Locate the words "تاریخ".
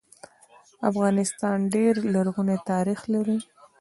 2.71-2.99